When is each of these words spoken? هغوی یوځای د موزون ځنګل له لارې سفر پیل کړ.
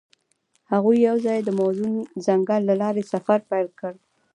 هغوی 0.71 0.97
یوځای 1.07 1.39
د 1.43 1.49
موزون 1.59 1.93
ځنګل 2.25 2.61
له 2.69 2.75
لارې 2.81 3.03
سفر 3.13 3.39
پیل 3.49 3.67
کړ. 3.79 3.93